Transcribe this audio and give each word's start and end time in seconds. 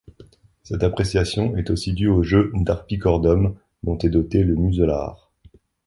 Cette 0.63 0.81
appréciation 0.81 1.55
est 1.57 1.69
aussi 1.69 1.93
due 1.93 2.07
au 2.07 2.23
jeu 2.23 2.51
d'Arpichordum 2.55 3.55
dont 3.83 3.99
est 3.99 4.09
doté 4.09 4.43
le 4.43 4.55
muselaar. 4.55 5.29